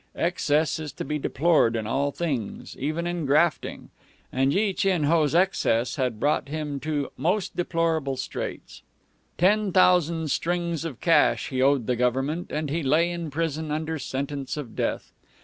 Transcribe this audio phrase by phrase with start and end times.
[0.15, 3.91] Excess is to be deplored in all things, even in grafting,
[4.31, 8.81] and Yi Chin Ho's excess had brought him to most deplorable straits.
[9.37, 13.99] Ten thousand strings of cash he owed the government, and he lay in prison under
[13.99, 15.11] sentence of death.